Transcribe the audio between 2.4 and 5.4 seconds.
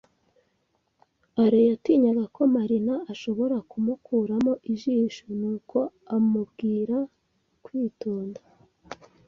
Marina ashobora kumukuramo ijisho,